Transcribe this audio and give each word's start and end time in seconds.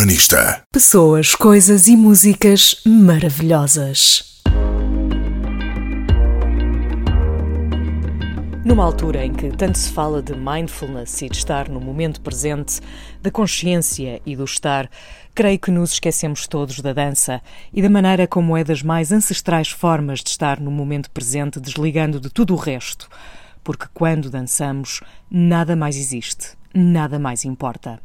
Urbanista. 0.00 0.62
Pessoas, 0.72 1.34
coisas 1.34 1.86
e 1.86 1.94
músicas 1.94 2.80
maravilhosas. 2.86 4.40
Numa 8.64 8.82
altura 8.82 9.26
em 9.26 9.34
que 9.34 9.50
tanto 9.50 9.76
se 9.76 9.92
fala 9.92 10.22
de 10.22 10.34
mindfulness 10.34 11.20
e 11.20 11.28
de 11.28 11.36
estar 11.36 11.68
no 11.68 11.78
momento 11.78 12.22
presente, 12.22 12.80
da 13.20 13.30
consciência 13.30 14.22
e 14.24 14.34
do 14.34 14.44
estar, 14.44 14.88
creio 15.34 15.58
que 15.58 15.70
nos 15.70 15.92
esquecemos 15.92 16.46
todos 16.46 16.80
da 16.80 16.94
dança 16.94 17.42
e 17.70 17.82
da 17.82 17.90
maneira 17.90 18.26
como 18.26 18.56
é 18.56 18.64
das 18.64 18.82
mais 18.82 19.12
ancestrais 19.12 19.68
formas 19.68 20.20
de 20.20 20.30
estar 20.30 20.58
no 20.58 20.70
momento 20.70 21.10
presente, 21.10 21.60
desligando 21.60 22.18
de 22.18 22.30
tudo 22.30 22.54
o 22.54 22.56
resto. 22.56 23.06
Porque 23.62 23.84
quando 23.92 24.30
dançamos, 24.30 25.02
nada 25.30 25.76
mais 25.76 25.94
existe, 25.94 26.56
nada 26.72 27.18
mais 27.18 27.44
importa. 27.44 28.00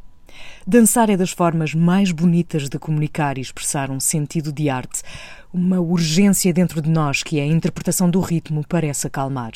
Dançar 0.67 1.11
é 1.11 1.15
das 1.15 1.29
formas 1.29 1.75
mais 1.75 2.11
bonitas 2.11 2.67
de 2.67 2.79
comunicar 2.79 3.37
e 3.37 3.41
expressar 3.41 3.91
um 3.91 3.99
sentido 3.99 4.51
de 4.51 4.67
arte, 4.67 5.03
uma 5.53 5.79
urgência 5.79 6.51
dentro 6.51 6.81
de 6.81 6.89
nós 6.89 7.21
que 7.21 7.39
a 7.39 7.45
interpretação 7.45 8.09
do 8.09 8.19
ritmo 8.19 8.65
parece 8.67 9.05
acalmar. 9.05 9.51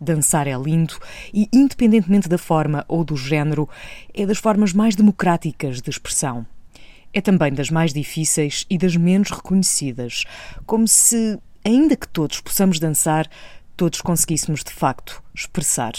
Dançar 0.00 0.48
é 0.48 0.56
lindo 0.56 0.98
e, 1.32 1.48
independentemente 1.52 2.28
da 2.28 2.38
forma 2.38 2.84
ou 2.88 3.04
do 3.04 3.16
género, 3.16 3.68
é 4.12 4.26
das 4.26 4.38
formas 4.38 4.72
mais 4.72 4.96
democráticas 4.96 5.80
de 5.80 5.90
expressão. 5.90 6.44
É 7.14 7.20
também 7.20 7.52
das 7.52 7.70
mais 7.70 7.92
difíceis 7.92 8.66
e 8.68 8.76
das 8.76 8.96
menos 8.96 9.30
reconhecidas, 9.30 10.24
como 10.66 10.88
se, 10.88 11.38
ainda 11.64 11.94
que 11.94 12.08
todos 12.08 12.40
possamos 12.40 12.80
dançar, 12.80 13.30
todos 13.76 14.00
conseguíssemos 14.00 14.64
de 14.64 14.72
facto 14.72 15.22
expressar. 15.32 15.92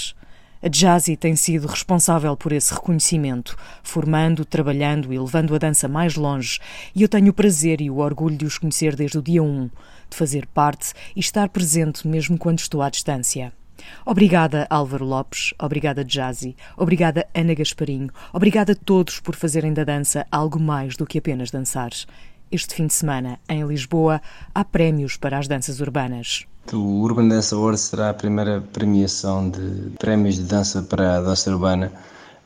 A 0.65 0.69
Jazzy 0.69 1.17
tem 1.17 1.35
sido 1.35 1.67
responsável 1.67 2.37
por 2.37 2.53
esse 2.53 2.73
reconhecimento, 2.73 3.57
formando, 3.83 4.45
trabalhando 4.45 5.11
e 5.11 5.19
levando 5.19 5.53
a 5.53 5.57
dança 5.57 5.89
mais 5.89 6.15
longe, 6.15 6.57
e 6.95 7.01
eu 7.01 7.09
tenho 7.09 7.31
o 7.31 7.33
prazer 7.33 7.81
e 7.81 7.89
o 7.89 7.97
orgulho 7.97 8.37
de 8.37 8.45
os 8.45 8.57
conhecer 8.57 8.95
desde 8.95 9.17
o 9.17 9.21
dia 9.21 9.43
1, 9.43 9.69
de 10.09 10.15
fazer 10.15 10.47
parte 10.47 10.93
e 11.13 11.19
estar 11.19 11.49
presente 11.49 12.07
mesmo 12.07 12.37
quando 12.37 12.59
estou 12.59 12.81
à 12.81 12.89
distância. 12.89 13.51
Obrigada, 14.05 14.65
Álvaro 14.69 15.03
Lopes. 15.03 15.53
Obrigada, 15.59 16.05
Jazzy. 16.07 16.55
Obrigada, 16.77 17.27
Ana 17.35 17.53
Gasparinho. 17.53 18.09
Obrigada 18.31 18.71
a 18.71 18.75
todos 18.75 19.19
por 19.19 19.35
fazerem 19.35 19.73
da 19.73 19.83
dança 19.83 20.25
algo 20.31 20.61
mais 20.61 20.95
do 20.95 21.05
que 21.05 21.17
apenas 21.17 21.51
dançar. 21.51 21.91
Este 22.49 22.73
fim 22.73 22.87
de 22.87 22.93
semana, 22.93 23.37
em 23.49 23.67
Lisboa, 23.67 24.21
há 24.55 24.63
prémios 24.63 25.17
para 25.17 25.37
as 25.37 25.45
danças 25.45 25.81
urbanas. 25.81 26.47
O 26.71 27.01
Urban 27.01 27.27
Dance 27.27 27.53
Award 27.53 27.77
será 27.77 28.09
a 28.09 28.13
primeira 28.13 28.61
premiação 28.71 29.49
de 29.49 29.91
prémios 29.99 30.35
de 30.35 30.43
dança 30.43 30.81
para 30.81 31.17
a 31.17 31.21
dança 31.21 31.51
urbana. 31.51 31.91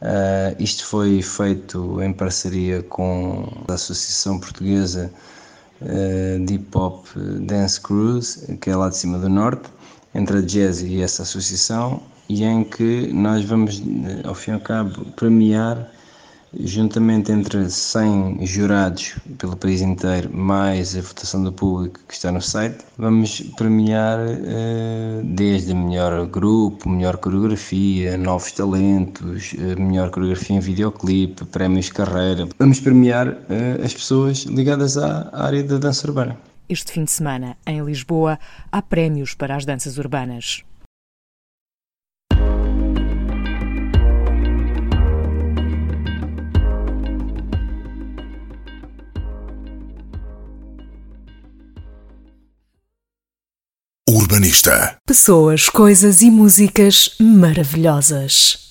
Uh, 0.02 0.62
isto 0.62 0.86
foi 0.86 1.22
feito 1.22 2.02
em 2.02 2.12
parceria 2.12 2.82
com 2.84 3.48
a 3.68 3.74
Associação 3.74 4.40
Portuguesa 4.40 5.12
uh, 5.82 6.46
de 6.46 6.56
Hip 6.56 6.78
Hop 6.78 7.06
Dance 7.42 7.80
Cruise, 7.80 8.58
que 8.58 8.70
é 8.70 8.76
lá 8.76 8.90
de 8.90 8.98
cima 8.98 9.20
do 9.20 9.30
Norte, 9.30 9.70
entre 10.14 10.40
a 10.40 10.42
Jazz 10.42 10.82
e 10.82 11.02
essa 11.02 11.22
associação, 11.22 12.02
e 12.28 12.44
em 12.44 12.64
que 12.64 13.08
nós 13.14 13.46
vamos, 13.46 13.82
ao 14.26 14.34
fim 14.34 14.52
e 14.52 14.54
ao 14.56 14.60
cabo, 14.60 15.06
premiar 15.16 15.90
juntamente 16.60 17.32
entre 17.32 17.70
100 17.70 18.46
jurados 18.46 19.16
pelo 19.38 19.56
país 19.56 19.82
inteiro, 19.82 20.30
mais 20.36 20.96
a 20.96 21.02
votação 21.02 21.44
do 21.44 21.52
público 21.52 22.00
que 22.08 22.14
está 22.14 22.32
no 22.32 22.42
site, 22.42 22.78
vamos 22.98 23.42
premiar 23.58 24.20
uh, 24.20 25.24
desde 25.24 25.74
melhor 25.74 26.26
grupo, 26.28 26.90
melhor 26.90 27.18
coreografia, 27.18 28.18
novos 28.18 28.52
talentos, 28.52 29.54
uh, 29.54 29.80
melhor 29.80 30.10
coreografia 30.10 30.56
em 30.56 30.60
videoclipe, 30.60 31.46
prémios 31.46 31.90
carreira. 31.90 32.48
Vamos 32.60 32.80
premiar 32.80 33.28
uh, 33.28 33.84
as 33.84 33.94
pessoas 33.94 34.40
ligadas 34.44 34.98
à 34.98 35.30
área 35.34 35.64
da 35.64 35.78
dança 35.78 36.08
urbana. 36.08 36.38
Este 36.70 36.92
fim 36.92 37.06
de 37.06 37.12
semana, 37.12 37.56
em 37.66 37.82
Lisboa, 37.84 38.38
há 38.72 38.82
prémios 38.82 39.34
para 39.34 39.56
as 39.56 39.66
danças 39.66 39.98
urbanas. 39.98 40.64
Urbanista. 54.10 54.98
Pessoas, 55.06 55.68
coisas 55.68 56.22
e 56.22 56.32
músicas 56.32 57.10
maravilhosas. 57.20 58.67